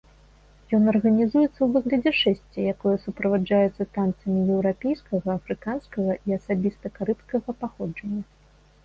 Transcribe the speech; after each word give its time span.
Ён 0.75 0.83
арганізуецца 0.91 1.49
ў 1.63 1.67
выглядзе 1.73 2.13
шэсця, 2.21 2.59
якое 2.73 2.93
суправаджаецца 3.03 3.87
танцамі 3.99 4.39
еўрапейскага, 4.55 5.29
афрыканскага 5.43 6.17
і 6.31 6.37
асабіста 6.39 6.93
карыбскага 6.97 7.57
паходжання. 7.61 8.23